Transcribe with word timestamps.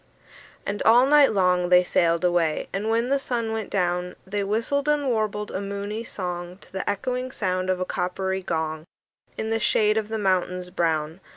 And 0.65 0.81
all 0.81 1.05
night 1.05 1.31
long 1.31 1.69
they 1.69 1.83
sailed 1.83 2.25
away; 2.25 2.69
And 2.73 2.89
when 2.89 3.09
the 3.09 3.19
sun 3.19 3.51
went 3.53 3.69
down, 3.69 4.15
They 4.25 4.43
whistled 4.43 4.89
and 4.89 5.05
warbled 5.07 5.51
a 5.51 5.61
moony 5.61 6.03
song 6.03 6.57
To 6.61 6.71
the 6.73 6.89
echoing 6.89 7.31
sound 7.31 7.69
of 7.69 7.79
a 7.79 7.85
coppery 7.85 8.41
gong, 8.41 8.85
In 9.37 9.51
the 9.51 9.59
shade 9.59 9.97
of 9.97 10.07
the 10.09 10.17
mountains 10.17 10.71
brown. 10.71 11.19